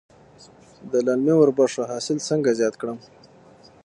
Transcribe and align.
د 0.91 0.93
للمي 1.05 1.33
وربشو 1.37 1.81
حاصل 1.91 2.17
څنګه 2.29 2.49
زیات 2.59 2.75
کړم؟ 2.81 2.97